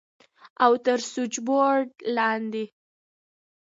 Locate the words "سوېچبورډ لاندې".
1.11-2.65